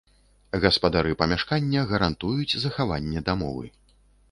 [0.63, 3.65] Гаспадары памяшкання гарантуюць захаванне дамовы.